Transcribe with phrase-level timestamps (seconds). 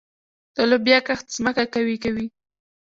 [0.55, 2.27] د لوبیا کښت ځمکه قوي کوي.